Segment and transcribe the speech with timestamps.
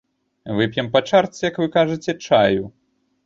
[0.59, 2.63] Вып'ем па чарцы, як вы кажаце, чаю.